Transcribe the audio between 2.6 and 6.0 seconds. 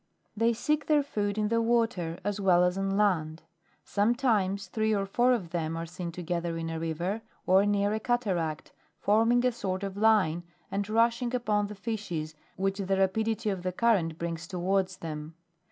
as on land. Sometimes three or four of them are